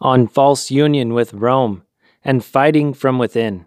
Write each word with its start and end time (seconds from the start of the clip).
on 0.00 0.26
false 0.26 0.70
union 0.70 1.14
with 1.14 1.34
Rome 1.34 1.82
and 2.24 2.44
fighting 2.44 2.94
from 2.94 3.18
within. 3.18 3.66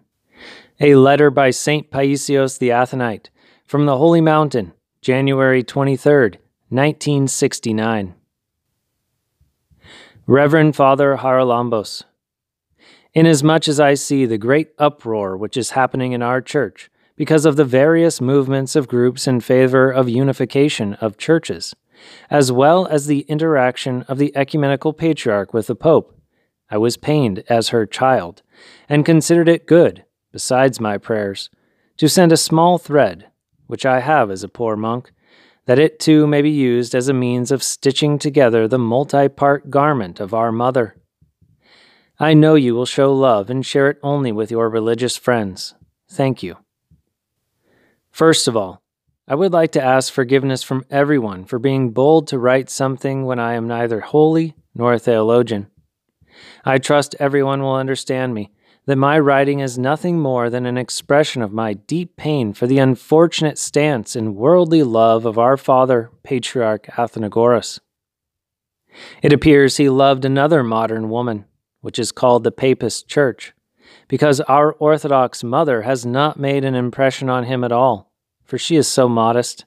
A 0.80 0.94
letter 0.94 1.30
by 1.30 1.50
St. 1.50 1.90
Paisios 1.90 2.58
the 2.58 2.70
Athonite 2.70 3.28
from 3.66 3.86
the 3.86 3.98
Holy 3.98 4.20
Mountain, 4.20 4.72
January 5.00 5.62
23, 5.62 6.38
1969. 6.68 8.14
Reverend 10.26 10.76
Father 10.76 11.16
Haralambos, 11.16 12.04
Inasmuch 13.14 13.68
as 13.68 13.78
I 13.78 13.92
see 13.92 14.24
the 14.24 14.38
great 14.38 14.70
uproar 14.78 15.36
which 15.36 15.56
is 15.56 15.72
happening 15.72 16.12
in 16.12 16.22
our 16.22 16.40
church 16.40 16.90
because 17.14 17.44
of 17.44 17.56
the 17.56 17.64
various 17.64 18.22
movements 18.22 18.74
of 18.74 18.88
groups 18.88 19.26
in 19.26 19.40
favor 19.40 19.90
of 19.90 20.08
unification 20.08 20.94
of 20.94 21.18
churches, 21.18 21.74
as 22.30 22.50
well 22.50 22.86
as 22.86 23.06
the 23.06 23.20
interaction 23.28 24.02
of 24.04 24.16
the 24.16 24.34
ecumenical 24.34 24.94
patriarch 24.94 25.52
with 25.52 25.66
the 25.66 25.74
Pope, 25.74 26.18
I 26.72 26.78
was 26.78 26.96
pained 26.96 27.44
as 27.50 27.68
her 27.68 27.84
child, 27.84 28.40
and 28.88 29.04
considered 29.04 29.46
it 29.46 29.66
good, 29.66 30.06
besides 30.32 30.80
my 30.80 30.96
prayers, 30.96 31.50
to 31.98 32.08
send 32.08 32.32
a 32.32 32.36
small 32.38 32.78
thread, 32.78 33.26
which 33.66 33.84
I 33.84 34.00
have 34.00 34.30
as 34.30 34.42
a 34.42 34.48
poor 34.48 34.74
monk, 34.74 35.12
that 35.66 35.78
it 35.78 36.00
too 36.00 36.26
may 36.26 36.40
be 36.40 36.48
used 36.48 36.94
as 36.94 37.08
a 37.08 37.12
means 37.12 37.52
of 37.52 37.62
stitching 37.62 38.18
together 38.18 38.66
the 38.66 38.78
multi 38.78 39.28
part 39.28 39.68
garment 39.68 40.18
of 40.18 40.32
our 40.32 40.50
Mother. 40.50 40.96
I 42.18 42.32
know 42.32 42.54
you 42.54 42.74
will 42.74 42.86
show 42.86 43.12
love 43.12 43.50
and 43.50 43.66
share 43.66 43.90
it 43.90 43.98
only 44.02 44.32
with 44.32 44.50
your 44.50 44.70
religious 44.70 45.18
friends. 45.18 45.74
Thank 46.08 46.42
you. 46.42 46.56
First 48.10 48.48
of 48.48 48.56
all, 48.56 48.80
I 49.28 49.34
would 49.34 49.52
like 49.52 49.72
to 49.72 49.84
ask 49.84 50.10
forgiveness 50.10 50.62
from 50.62 50.86
everyone 50.90 51.44
for 51.44 51.58
being 51.58 51.90
bold 51.90 52.28
to 52.28 52.38
write 52.38 52.70
something 52.70 53.26
when 53.26 53.38
I 53.38 53.52
am 53.52 53.68
neither 53.68 54.00
holy 54.00 54.54
nor 54.74 54.94
a 54.94 54.98
theologian. 54.98 55.66
I 56.64 56.78
trust 56.78 57.16
everyone 57.18 57.62
will 57.62 57.74
understand 57.74 58.34
me, 58.34 58.50
that 58.86 58.96
my 58.96 59.18
writing 59.18 59.60
is 59.60 59.78
nothing 59.78 60.18
more 60.18 60.50
than 60.50 60.66
an 60.66 60.76
expression 60.76 61.42
of 61.42 61.52
my 61.52 61.74
deep 61.74 62.16
pain 62.16 62.52
for 62.52 62.66
the 62.66 62.78
unfortunate 62.78 63.58
stance 63.58 64.16
and 64.16 64.36
worldly 64.36 64.82
love 64.82 65.24
of 65.24 65.38
our 65.38 65.56
father, 65.56 66.10
Patriarch 66.22 66.86
Athenagoras. 66.96 67.78
It 69.22 69.32
appears 69.32 69.76
he 69.76 69.88
loved 69.88 70.24
another 70.24 70.62
modern 70.62 71.08
woman, 71.08 71.44
which 71.80 71.98
is 71.98 72.12
called 72.12 72.44
the 72.44 72.52
Papist 72.52 73.08
Church, 73.08 73.52
because 74.08 74.40
our 74.42 74.72
Orthodox 74.72 75.42
mother 75.44 75.82
has 75.82 76.04
not 76.04 76.38
made 76.38 76.64
an 76.64 76.74
impression 76.74 77.30
on 77.30 77.44
him 77.44 77.64
at 77.64 77.72
all, 77.72 78.12
for 78.44 78.58
she 78.58 78.76
is 78.76 78.88
so 78.88 79.08
modest. 79.08 79.64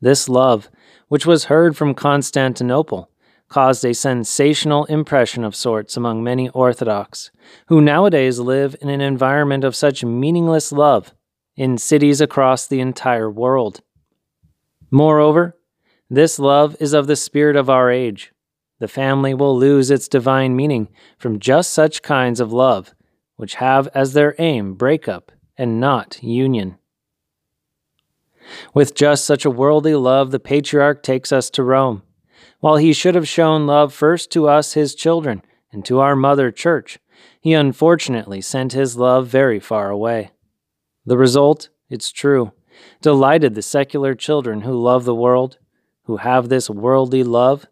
This 0.00 0.28
love, 0.28 0.70
which 1.08 1.26
was 1.26 1.44
heard 1.44 1.76
from 1.76 1.94
Constantinople, 1.94 3.10
caused 3.54 3.84
a 3.84 3.94
sensational 3.94 4.84
impression 4.86 5.44
of 5.44 5.54
sorts 5.54 5.96
among 5.96 6.24
many 6.24 6.48
Orthodox, 6.48 7.30
who 7.68 7.80
nowadays 7.80 8.40
live 8.40 8.74
in 8.80 8.88
an 8.88 9.00
environment 9.00 9.62
of 9.62 9.76
such 9.76 10.04
meaningless 10.04 10.72
love 10.72 11.14
in 11.54 11.78
cities 11.78 12.20
across 12.20 12.66
the 12.66 12.80
entire 12.80 13.30
world. 13.30 13.80
Moreover, 14.90 15.56
this 16.10 16.40
love 16.40 16.76
is 16.80 16.92
of 16.94 17.06
the 17.06 17.14
spirit 17.14 17.54
of 17.54 17.70
our 17.70 17.92
age. 17.92 18.32
The 18.80 18.88
family 18.88 19.34
will 19.34 19.56
lose 19.56 19.88
its 19.88 20.08
divine 20.08 20.56
meaning 20.56 20.88
from 21.16 21.38
just 21.38 21.70
such 21.70 22.02
kinds 22.02 22.40
of 22.40 22.52
love, 22.52 22.92
which 23.36 23.54
have 23.54 23.86
as 23.94 24.14
their 24.14 24.34
aim 24.40 24.74
breakup 24.74 25.30
and 25.56 25.78
not 25.78 26.20
union. 26.24 26.76
With 28.74 28.96
just 28.96 29.24
such 29.24 29.44
a 29.44 29.56
worldly 29.62 29.94
love, 29.94 30.32
the 30.32 30.40
patriarch 30.40 31.04
takes 31.04 31.30
us 31.30 31.50
to 31.50 31.62
Rome 31.62 32.02
while 32.64 32.76
he 32.76 32.94
should 32.94 33.14
have 33.14 33.28
shown 33.28 33.66
love 33.66 33.92
first 33.92 34.30
to 34.32 34.48
us, 34.48 34.72
his 34.72 34.94
children, 34.94 35.42
and 35.70 35.84
to 35.84 36.00
our 36.00 36.16
mother 36.16 36.50
church, 36.50 36.98
he 37.38 37.52
unfortunately 37.52 38.40
sent 38.40 38.72
his 38.72 38.96
love 38.96 39.26
very 39.26 39.60
far 39.60 39.90
away. 39.90 40.30
The 41.04 41.18
result, 41.18 41.68
it's 41.90 42.10
true, 42.10 42.52
delighted 43.02 43.54
the 43.54 43.60
secular 43.60 44.14
children 44.14 44.62
who 44.62 44.80
love 44.80 45.04
the 45.04 45.14
world, 45.14 45.58
who 46.04 46.16
have 46.16 46.48
this 46.48 46.70
worldly 46.70 47.22
love, 47.22 47.66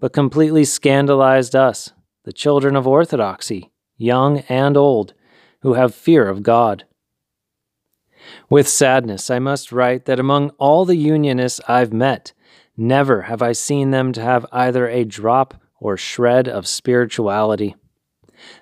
but 0.00 0.12
completely 0.12 0.66
scandalized 0.66 1.56
us, 1.56 1.92
the 2.24 2.32
children 2.34 2.76
of 2.76 2.86
orthodoxy, 2.86 3.72
young 3.96 4.40
and 4.50 4.76
old, 4.76 5.14
who 5.62 5.72
have 5.72 5.94
fear 5.94 6.28
of 6.28 6.42
God. 6.42 6.84
With 8.50 8.68
sadness, 8.68 9.30
I 9.30 9.38
must 9.38 9.72
write 9.72 10.04
that 10.04 10.20
among 10.20 10.50
all 10.58 10.84
the 10.84 10.96
Unionists 10.96 11.62
I've 11.66 11.94
met, 11.94 12.34
Never 12.76 13.22
have 13.22 13.40
I 13.42 13.52
seen 13.52 13.90
them 13.90 14.12
to 14.12 14.20
have 14.20 14.44
either 14.52 14.86
a 14.88 15.04
drop 15.04 15.54
or 15.80 15.96
shred 15.96 16.46
of 16.48 16.66
spirituality. 16.66 17.74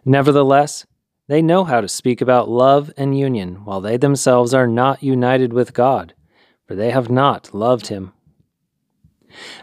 Nevertheless, 0.04 0.86
they 1.26 1.42
know 1.42 1.64
how 1.64 1.80
to 1.80 1.88
speak 1.88 2.20
about 2.20 2.48
love 2.48 2.92
and 2.96 3.18
union 3.18 3.64
while 3.64 3.80
they 3.80 3.96
themselves 3.96 4.54
are 4.54 4.66
not 4.66 5.02
united 5.02 5.52
with 5.52 5.72
God, 5.72 6.14
for 6.66 6.74
they 6.74 6.90
have 6.90 7.10
not 7.10 7.54
loved 7.54 7.88
Him. 7.88 8.12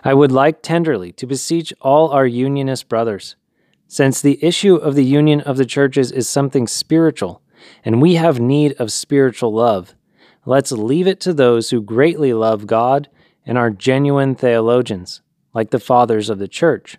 I 0.03 0.13
would 0.13 0.31
like 0.31 0.61
tenderly 0.61 1.11
to 1.13 1.27
beseech 1.27 1.73
all 1.79 2.09
our 2.09 2.25
unionist 2.25 2.89
brothers, 2.89 3.35
since 3.87 4.21
the 4.21 4.43
issue 4.43 4.75
of 4.75 4.95
the 4.95 5.05
union 5.05 5.41
of 5.41 5.57
the 5.57 5.65
churches 5.65 6.11
is 6.11 6.27
something 6.27 6.67
spiritual, 6.67 7.41
and 7.85 8.01
we 8.01 8.15
have 8.15 8.39
need 8.39 8.73
of 8.79 8.91
spiritual 8.91 9.53
love, 9.53 9.95
let's 10.45 10.71
leave 10.71 11.07
it 11.07 11.19
to 11.21 11.33
those 11.33 11.69
who 11.69 11.81
greatly 11.81 12.33
love 12.33 12.67
God 12.67 13.07
and 13.51 13.57
are 13.57 13.69
genuine 13.69 14.33
theologians, 14.33 15.21
like 15.53 15.71
the 15.71 15.79
fathers 15.79 16.29
of 16.29 16.39
the 16.39 16.47
church, 16.47 16.97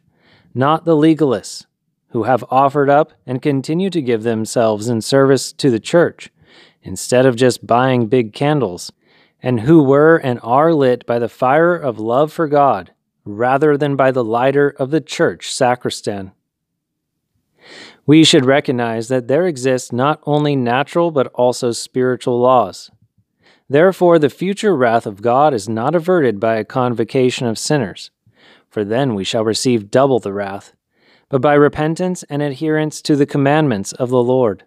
not 0.52 0.84
the 0.84 0.94
legalists, 0.94 1.64
who 2.08 2.24
have 2.24 2.44
offered 2.50 2.90
up 2.90 3.14
and 3.24 3.40
continue 3.40 3.88
to 3.88 4.02
give 4.02 4.22
themselves 4.22 4.86
in 4.86 5.00
service 5.00 5.50
to 5.50 5.70
the 5.70 5.80
church, 5.80 6.28
instead 6.82 7.24
of 7.24 7.36
just 7.36 7.66
buying 7.66 8.06
big 8.06 8.34
candles, 8.34 8.92
and 9.42 9.60
who 9.60 9.82
were 9.82 10.18
and 10.18 10.38
are 10.42 10.74
lit 10.74 11.06
by 11.06 11.18
the 11.18 11.26
fire 11.26 11.74
of 11.74 11.98
love 11.98 12.30
for 12.30 12.46
God, 12.46 12.92
rather 13.24 13.78
than 13.78 13.96
by 13.96 14.10
the 14.10 14.22
lighter 14.22 14.68
of 14.78 14.90
the 14.90 15.00
church 15.00 15.50
sacristan. 15.50 16.32
We 18.04 18.24
should 18.24 18.44
recognize 18.44 19.08
that 19.08 19.26
there 19.26 19.46
exist 19.46 19.90
not 19.90 20.20
only 20.26 20.54
natural 20.54 21.12
but 21.12 21.28
also 21.28 21.72
spiritual 21.72 22.38
laws, 22.38 22.90
Therefore, 23.72 24.18
the 24.18 24.28
future 24.28 24.76
wrath 24.76 25.06
of 25.06 25.22
God 25.22 25.54
is 25.54 25.66
not 25.66 25.94
averted 25.94 26.38
by 26.38 26.56
a 26.56 26.64
convocation 26.64 27.46
of 27.46 27.58
sinners, 27.58 28.10
for 28.68 28.84
then 28.84 29.14
we 29.14 29.24
shall 29.24 29.46
receive 29.46 29.90
double 29.90 30.18
the 30.18 30.34
wrath, 30.34 30.74
but 31.30 31.40
by 31.40 31.54
repentance 31.54 32.22
and 32.24 32.42
adherence 32.42 33.00
to 33.00 33.16
the 33.16 33.24
commandments 33.24 33.92
of 33.92 34.10
the 34.10 34.22
Lord. 34.22 34.64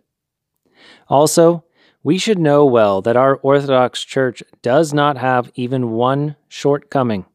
Also, 1.08 1.66
we 2.02 2.18
should 2.18 2.40
know 2.40 2.66
well 2.66 3.00
that 3.04 3.16
our 3.16 3.36
Orthodox 3.36 4.04
Church 4.04 4.42
does 4.64 4.92
not 4.92 5.18
have 5.18 5.52
even 5.54 5.92
one 5.92 6.36
shortcoming. 6.48 7.28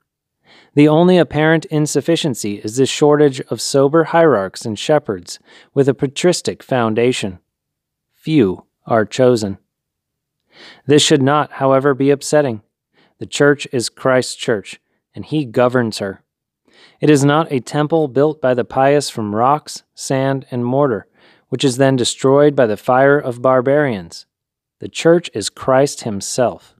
The 0.74 0.88
only 0.88 1.18
apparent 1.18 1.66
insufficiency 1.66 2.56
is 2.56 2.78
the 2.78 2.86
shortage 2.86 3.40
of 3.42 3.60
sober 3.60 4.02
hierarchs 4.10 4.66
and 4.66 4.76
shepherds 4.76 5.38
with 5.72 5.88
a 5.88 5.94
patristic 5.94 6.64
foundation. 6.64 7.38
Few 8.12 8.66
are 8.86 9.04
chosen. 9.04 9.58
This 10.86 11.02
should 11.02 11.22
not, 11.22 11.52
however, 11.52 11.94
be 11.94 12.10
upsetting. 12.10 12.62
The 13.18 13.26
church 13.26 13.66
is 13.72 13.88
Christ's 13.88 14.34
church, 14.34 14.80
and 15.14 15.24
he 15.24 15.44
governs 15.44 15.98
her. 15.98 16.22
It 17.00 17.10
is 17.10 17.24
not 17.24 17.52
a 17.52 17.60
temple 17.60 18.08
built 18.08 18.40
by 18.40 18.54
the 18.54 18.64
pious 18.64 19.10
from 19.10 19.34
rocks, 19.34 19.82
sand, 19.94 20.46
and 20.50 20.64
mortar, 20.64 21.06
which 21.48 21.64
is 21.64 21.76
then 21.76 21.96
destroyed 21.96 22.54
by 22.54 22.66
the 22.66 22.76
fire 22.76 23.18
of 23.18 23.42
barbarians. 23.42 24.26
The 24.78 24.88
church 24.88 25.30
is 25.34 25.50
Christ 25.50 26.02
himself. 26.02 26.74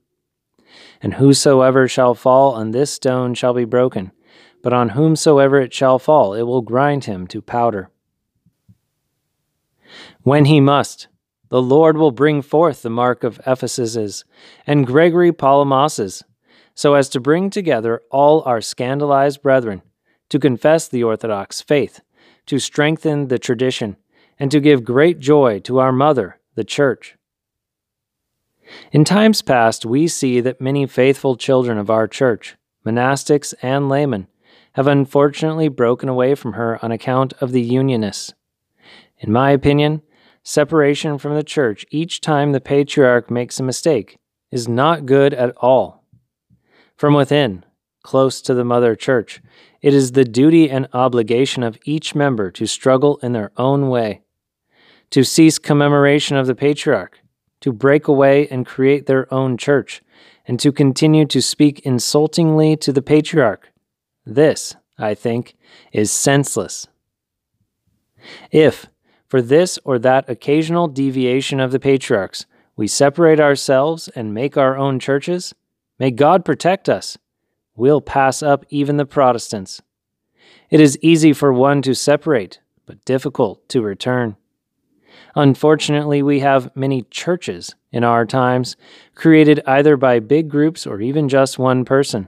And 1.03 1.15
whosoever 1.15 1.89
shall 1.89 2.15
fall 2.15 2.53
on 2.55 2.71
this 2.71 2.91
stone 2.91 3.35
shall 3.35 3.55
be 3.55 3.65
broken, 3.65 4.13
but 4.63 4.73
on 4.73 4.91
whomsoever 4.91 5.61
it 5.61 5.73
shall 5.73 5.99
fall, 5.99 6.35
it 6.35 6.43
will 6.43 6.63
grind 6.63 7.05
him 7.05 7.27
to 7.29 7.43
powder. 7.43 7.91
When 10.23 10.45
he 10.45 10.61
must, 10.61 11.09
the 11.51 11.61
Lord 11.61 11.99
will 11.99 12.13
bring 12.13 12.43
forth 12.43 12.83
the 12.83 12.91
Mark 12.91 13.23
of 13.23 13.41
Ephesus's 13.45 14.25
and 14.67 14.87
Gregory 14.87 15.33
Palamas's, 15.33 16.23
so 16.75 16.95
as 16.95 17.09
to 17.11 17.21
bring 17.21 17.51
together 17.51 18.01
all 18.11 18.43
our 18.47 18.61
scandalized 18.61 19.43
brethren, 19.43 19.83
to 20.31 20.39
confess 20.39 20.89
the 20.89 21.03
Orthodox 21.03 21.61
faith, 21.61 22.01
to 22.47 22.59
strengthen 22.59 23.29
the 23.29 23.39
tradition, 23.39 23.97
and 24.39 24.51
to 24.51 24.61
give 24.61 24.85
great 24.85 25.19
joy 25.19 25.59
to 25.61 25.79
our 25.79 25.93
mother, 25.93 26.39
the 26.55 26.65
Church. 26.65 27.17
In 28.93 29.05
times 29.05 29.43
past, 29.43 29.85
we 29.85 30.07
see 30.07 30.41
that 30.41 30.61
many 30.61 30.87
faithful 30.87 31.37
children 31.37 31.79
of 31.79 31.91
our 31.91 32.07
Church, 32.07 32.57
monastics 32.87 33.53
and 33.61 33.89
laymen, 33.89 34.29
have 34.75 34.87
unfortunately 34.87 35.67
broken 35.67 36.09
away 36.09 36.37
from 36.37 36.53
her 36.53 36.83
on 36.83 36.93
account 36.93 37.33
of 37.41 37.51
the 37.51 37.61
Unionists. 37.61 38.33
In 39.19 39.33
my 39.33 39.51
opinion, 39.51 40.03
separation 40.51 41.17
from 41.17 41.37
the 41.37 41.45
church 41.45 41.87
each 41.91 42.21
time 42.21 42.51
the 42.51 42.61
patriarch 42.61 43.31
makes 43.31 43.61
a 43.61 43.63
mistake 43.63 44.19
is 44.51 44.67
not 44.67 45.07
good 45.07 45.33
at 45.33 45.57
all. 45.59 46.05
From 46.97 47.15
within, 47.15 47.65
close 48.03 48.43
to 48.43 48.53
the 48.53 48.65
Mother 48.65 48.97
Church, 48.97 49.41
it 49.81 49.95
is 49.95 50.13
the 50.13 50.25
duty 50.25 50.69
and 50.69 50.89
obligation 50.93 51.63
of 51.63 51.79
each 51.85 52.17
member 52.17 52.51
to 52.51 52.67
struggle 52.67 53.19
in 53.23 53.33
their 53.33 53.53
own 53.57 53.91
way, 53.91 54.23
to 55.11 55.23
cease 55.23 55.61
commemoration 55.61 56.37
of 56.37 56.49
the 56.49 56.57
patriarch, 56.57 57.21
to 57.61 57.73
break 57.73 58.09
away 58.09 58.49
and 58.49 58.67
create 58.67 59.07
their 59.07 59.33
own 59.33 59.57
church, 59.57 60.03
and 60.49 60.59
to 60.59 60.73
continue 60.73 61.27
to 61.27 61.41
speak 61.41 61.79
insultingly 61.81 62.77
to 62.77 62.93
the 62.93 63.03
patriarch. 63.03 63.69
This, 64.27 64.75
I 64.99 65.15
think, 65.15 65.55
is 65.93 66.11
senseless. 66.11 66.89
If, 68.51 68.87
for 69.31 69.41
this 69.41 69.79
or 69.85 69.97
that 70.01 70.29
occasional 70.29 70.89
deviation 70.89 71.61
of 71.61 71.71
the 71.71 71.79
patriarchs, 71.79 72.47
we 72.75 72.89
separate 72.89 73.39
ourselves 73.39 74.09
and 74.09 74.35
make 74.35 74.57
our 74.57 74.77
own 74.77 74.99
churches, 74.99 75.55
may 76.01 76.11
God 76.11 76.45
protect 76.45 76.89
us. 76.89 77.17
We'll 77.77 78.01
pass 78.01 78.43
up 78.43 78.65
even 78.71 78.97
the 78.97 79.07
Protestants. 79.07 79.81
It 80.69 80.81
is 80.81 80.99
easy 81.01 81.33
for 81.33 81.53
one 81.53 81.81
to 81.83 81.95
separate, 81.95 82.59
but 82.87 83.05
difficult 83.05 83.69
to 83.69 83.81
return. 83.81 84.37
Unfortunately, 85.37 86.23
we 86.23 86.41
have 86.41 86.75
many 86.75 87.03
churches 87.03 87.77
in 87.93 88.03
our 88.03 88.27
times, 88.27 88.77
created 89.15 89.63
either 89.65 89.97
by 89.97 90.19
big 90.19 90.49
groups 90.49 90.89
or 90.89 91.01
even 91.01 91.29
just 91.29 91.57
one 91.57 91.85
person. 91.85 92.27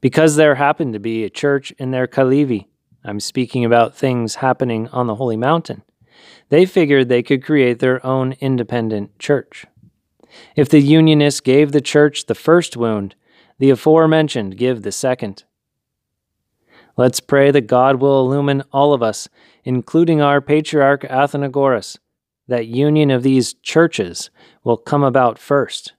Because 0.00 0.34
there 0.34 0.56
happened 0.56 0.92
to 0.94 0.98
be 0.98 1.22
a 1.22 1.30
church 1.30 1.72
in 1.78 1.92
their 1.92 2.08
Kalivi, 2.08 2.66
I'm 3.04 3.20
speaking 3.20 3.64
about 3.64 3.94
things 3.94 4.36
happening 4.36 4.88
on 4.88 5.06
the 5.06 5.14
Holy 5.14 5.36
Mountain, 5.36 5.82
they 6.48 6.66
figured 6.66 7.08
they 7.08 7.22
could 7.22 7.44
create 7.44 7.78
their 7.78 8.04
own 8.04 8.34
independent 8.40 9.18
church. 9.18 9.66
If 10.54 10.68
the 10.68 10.80
Unionists 10.80 11.40
gave 11.40 11.72
the 11.72 11.80
church 11.80 12.26
the 12.26 12.34
first 12.34 12.76
wound, 12.76 13.14
the 13.58 13.70
aforementioned 13.70 14.56
give 14.56 14.82
the 14.82 14.92
second. 14.92 15.44
Let's 16.96 17.20
pray 17.20 17.50
that 17.50 17.66
God 17.66 17.96
will 17.96 18.20
illumine 18.20 18.62
all 18.72 18.94
of 18.94 19.02
us, 19.02 19.28
including 19.64 20.20
our 20.20 20.40
patriarch 20.40 21.02
Athenagoras, 21.02 21.98
that 22.48 22.66
union 22.66 23.10
of 23.10 23.22
these 23.22 23.54
churches 23.54 24.30
will 24.64 24.76
come 24.76 25.02
about 25.02 25.38
first, 25.38 25.94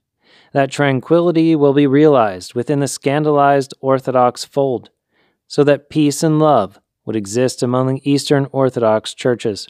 that 0.52 0.70
tranquility 0.70 1.54
will 1.54 1.72
be 1.72 1.86
realized 1.86 2.54
within 2.54 2.80
the 2.80 2.88
scandalized 2.88 3.74
Orthodox 3.80 4.44
fold, 4.44 4.90
so 5.46 5.62
that 5.64 5.90
peace 5.90 6.22
and 6.22 6.38
love 6.38 6.80
would 7.04 7.16
exist 7.16 7.62
among 7.62 7.86
the 7.86 8.10
Eastern 8.10 8.46
Orthodox 8.50 9.14
churches. 9.14 9.68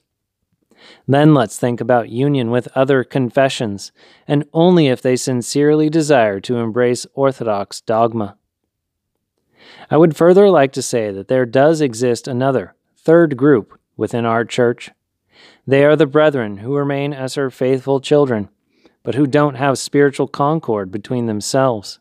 Then 1.06 1.34
let's 1.34 1.58
think 1.58 1.80
about 1.80 2.08
union 2.08 2.50
with 2.50 2.68
other 2.74 3.04
confessions, 3.04 3.92
and 4.26 4.44
only 4.52 4.88
if 4.88 5.02
they 5.02 5.16
sincerely 5.16 5.88
desire 5.88 6.40
to 6.40 6.58
embrace 6.58 7.06
Orthodox 7.14 7.80
dogma. 7.80 8.36
I 9.90 9.96
would 9.96 10.16
further 10.16 10.50
like 10.50 10.72
to 10.72 10.82
say 10.82 11.10
that 11.10 11.28
there 11.28 11.46
does 11.46 11.80
exist 11.80 12.28
another, 12.28 12.74
third 12.96 13.36
group 13.36 13.78
within 13.96 14.24
our 14.24 14.44
church 14.44 14.90
they 15.68 15.84
are 15.84 15.96
the 15.96 16.06
brethren 16.06 16.58
who 16.58 16.74
remain 16.74 17.12
as 17.12 17.34
her 17.34 17.50
faithful 17.50 18.00
children, 18.00 18.48
but 19.02 19.14
who 19.14 19.26
don't 19.26 19.56
have 19.56 19.78
spiritual 19.78 20.26
concord 20.26 20.90
between 20.90 21.26
themselves. 21.26 21.98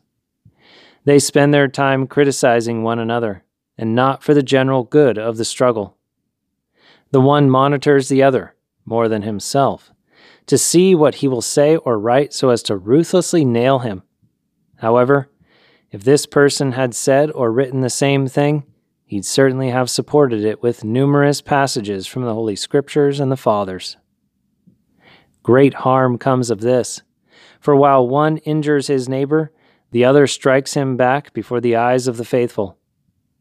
They 1.04 1.18
spend 1.18 1.52
their 1.52 1.68
time 1.68 2.06
criticizing 2.06 2.82
one 2.82 2.98
another, 2.98 3.44
and 3.76 3.94
not 3.94 4.22
for 4.22 4.32
the 4.32 4.42
general 4.42 4.84
good 4.84 5.18
of 5.18 5.36
the 5.36 5.44
struggle. 5.44 5.98
The 7.10 7.20
one 7.20 7.50
monitors 7.50 8.08
the 8.08 8.22
other 8.22 8.54
more 8.88 9.08
than 9.08 9.22
himself, 9.22 9.92
to 10.46 10.58
see 10.58 10.94
what 10.94 11.16
he 11.16 11.28
will 11.28 11.42
say 11.42 11.76
or 11.76 11.98
write 11.98 12.32
so 12.32 12.50
as 12.50 12.62
to 12.64 12.76
ruthlessly 12.76 13.44
nail 13.44 13.80
him. 13.80 14.02
However, 14.76 15.30
if 15.90 16.04
this 16.04 16.26
person 16.26 16.72
had 16.72 16.94
said 16.94 17.30
or 17.30 17.52
written 17.52 17.80
the 17.80 17.90
same 17.90 18.26
thing, 18.26 18.64
he'd 19.04 19.24
certainly 19.24 19.70
have 19.70 19.88
supported 19.88 20.44
it 20.44 20.62
with 20.62 20.84
numerous 20.84 21.40
passages 21.40 22.06
from 22.06 22.24
the 22.24 22.34
Holy 22.34 22.56
Scriptures 22.56 23.20
and 23.20 23.30
the 23.30 23.36
Fathers. 23.36 23.96
Great 25.42 25.74
harm 25.74 26.18
comes 26.18 26.50
of 26.50 26.60
this, 26.60 27.02
for 27.60 27.74
while 27.74 28.06
one 28.06 28.36
injures 28.38 28.86
his 28.86 29.08
neighbor, 29.08 29.52
the 29.90 30.04
other 30.04 30.26
strikes 30.26 30.74
him 30.74 30.96
back 30.96 31.32
before 31.32 31.60
the 31.60 31.74
eyes 31.74 32.06
of 32.06 32.18
the 32.18 32.24
faithful. 32.24 32.76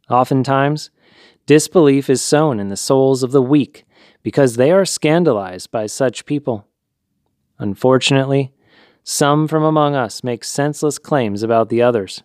Oftentimes, 0.10 0.90
disbelief 1.46 2.10
is 2.10 2.22
sown 2.22 2.60
in 2.60 2.70
the 2.70 2.78
souls 2.78 3.24
of 3.24 3.32
the 3.32 3.42
weak 3.42 3.86
because 4.28 4.58
they 4.58 4.72
are 4.74 4.84
scandalized 4.84 5.72
by 5.72 5.86
such 5.86 6.26
people. 6.26 6.68
Unfortunately, 7.60 8.52
some 9.02 9.48
from 9.48 9.64
among 9.64 9.96
us 9.96 10.22
make 10.22 10.44
senseless 10.44 11.00
claims 11.00 11.44
about 11.44 11.70
the 11.70 11.82
others. 11.82 12.24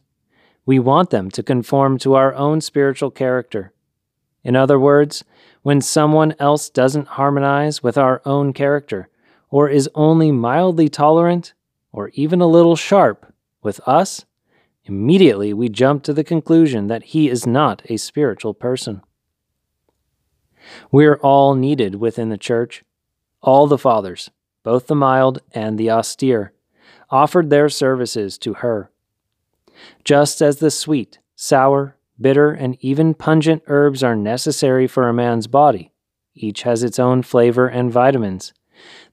We 0.67 0.81
want 0.81 1.11
them 1.11 1.31
to 1.31 1.45
conform 1.45 1.99
to 1.99 2.15
our 2.15 2.35
own 2.35 2.61
spiritual 2.61 3.13
character. 3.13 3.73
In 4.43 4.57
other 4.57 4.81
words, 4.81 5.23
when 5.63 5.81
someone 5.81 6.35
else 6.41 6.69
doesn't 6.71 7.07
harmonize 7.07 7.85
with 7.85 7.97
our 7.97 8.21
own 8.25 8.53
character, 8.53 9.09
or 9.49 9.69
is 9.69 9.89
only 9.95 10.33
mildly 10.33 10.89
tolerant, 10.89 11.55
or 11.93 12.11
even 12.15 12.41
a 12.41 12.49
little 12.49 12.75
sharp 12.75 13.33
with 13.63 13.81
us, 13.87 14.25
immediately 14.87 15.53
we 15.53 15.69
jump 15.69 16.03
to 16.03 16.13
the 16.13 16.25
conclusion 16.25 16.89
that 16.89 17.05
he 17.15 17.29
is 17.29 17.47
not 17.47 17.81
a 17.89 17.97
spiritual 17.97 18.55
person. 18.55 19.03
We 20.91 21.07
are 21.07 21.19
all 21.19 21.55
needed 21.55 21.97
within 21.97 22.29
the 22.29 22.39
church. 22.39 22.85
All 23.41 23.67
the 23.67 23.79
fathers, 23.79 24.31
both 24.63 24.87
the 24.87 24.95
mild 24.95 25.41
and 25.53 25.79
the 25.79 25.91
austere, 25.91 26.53
offered 27.11 27.51
their 27.51 27.69
services 27.69 28.39
to 28.39 28.55
her. 28.55 28.91
Just 30.05 30.41
as 30.41 30.59
the 30.59 30.71
sweet, 30.71 31.19
sour, 31.35 31.97
bitter, 32.21 32.53
and 32.53 32.77
even 32.81 33.15
pungent 33.15 33.63
herbs 33.67 34.03
are 34.03 34.17
necessary 34.17 34.87
for 34.87 35.09
a 35.09 35.15
man's 35.15 35.47
body, 35.47 35.93
each 36.35 36.63
has 36.63 36.83
its 36.83 36.99
own 36.99 37.23
flavor 37.23 37.67
and 37.67 37.93
vitamins. 37.93 38.53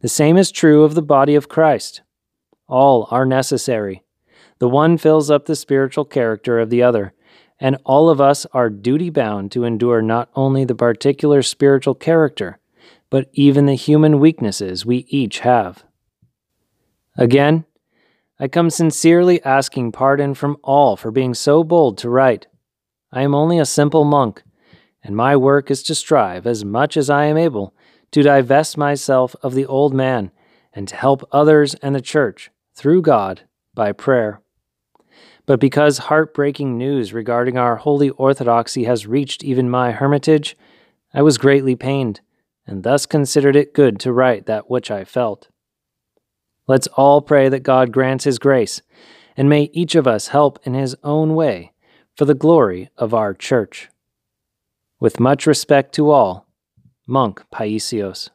The 0.02 0.07
same 0.07 0.38
is 0.38 0.52
true 0.52 0.84
of 0.84 0.95
the 0.95 1.02
body 1.02 1.36
of 1.36 1.50
Christ. 1.50 2.02
All 2.68 3.07
are 3.12 3.25
necessary. 3.25 4.04
The 4.60 4.69
one 4.69 4.98
fills 4.98 5.31
up 5.31 5.45
the 5.45 5.56
spiritual 5.56 6.06
character 6.06 6.60
of 6.60 6.69
the 6.69 6.84
other, 6.84 7.13
and 7.60 7.78
all 7.86 8.10
of 8.10 8.22
us 8.22 8.46
are 8.54 8.70
duty 8.70 9.10
bound 9.10 9.52
to 9.52 9.64
endure 9.64 10.02
not 10.02 10.30
only 10.36 10.64
the 10.64 10.76
particular 10.76 11.42
spiritual 11.42 11.96
character, 11.96 12.60
but 13.10 13.30
even 13.34 13.66
the 13.66 13.76
human 13.76 14.20
weaknesses 14.20 14.86
we 14.86 15.06
each 15.10 15.40
have. 15.40 15.84
Again, 17.18 17.66
I 18.40 18.48
come 18.48 18.70
sincerely 18.70 19.44
asking 19.44 19.92
pardon 19.92 20.34
from 20.34 20.58
all 20.64 20.96
for 20.96 21.12
being 21.12 21.34
so 21.34 21.64
bold 21.64 21.98
to 22.00 22.10
write. 22.10 22.48
I 23.12 23.24
am 23.24 23.36
only 23.36 23.60
a 23.60 23.66
simple 23.66 24.06
monk, 24.06 24.44
and 25.04 25.16
my 25.16 25.36
work 25.36 25.70
is 25.70 25.84
to 25.84 25.96
strive 25.96 26.48
as 26.48 26.64
much 26.64 26.96
as 26.96 27.10
I 27.10 27.26
am 27.26 27.38
able 27.38 27.74
to 28.12 28.24
divest 28.24 28.78
myself 28.78 29.36
of 29.42 29.54
the 29.54 29.66
old 29.66 29.94
man 29.94 30.31
and 30.74 30.88
to 30.88 30.95
help 30.95 31.28
others 31.31 31.76
and 31.76 31.94
the 31.94 32.02
church 32.02 32.52
through 32.74 33.02
God 33.02 33.42
by 33.74 33.92
prayer. 33.92 34.42
But 35.50 35.60
because 35.60 35.98
heartbreaking 35.98 36.78
news 36.78 37.12
regarding 37.12 37.58
our 37.58 37.78
holy 37.78 38.12
orthodoxy 38.12 38.84
has 38.84 39.08
reached 39.08 39.44
even 39.44 39.68
my 39.68 39.90
hermitage, 39.90 40.56
I 41.12 41.24
was 41.24 41.40
greatly 41.40 41.76
pained, 41.76 42.22
and 42.68 42.84
thus 42.84 43.08
considered 43.08 43.56
it 43.56 43.74
good 43.74 44.00
to 44.02 44.14
write 44.14 44.46
that 44.46 44.70
which 44.70 44.92
I 44.92 45.04
felt. 45.04 45.48
Let's 46.68 46.86
all 46.86 47.20
pray 47.24 47.50
that 47.50 47.64
God 47.64 47.92
grants 47.92 48.26
His 48.26 48.38
grace, 48.38 48.84
and 49.36 49.50
may 49.50 49.72
each 49.74 49.96
of 49.96 50.06
us 50.06 50.28
help 50.28 50.60
in 50.68 50.76
his 50.76 50.96
own 51.04 51.34
way 51.34 51.72
for 52.16 52.26
the 52.26 52.36
glory 52.36 52.92
of 52.96 53.16
our 53.16 53.34
Church. 53.34 53.90
With 55.00 55.20
much 55.20 55.48
respect 55.48 55.96
to 55.96 56.12
all, 56.12 56.46
Monk 57.08 57.44
Paisios. 57.52 58.30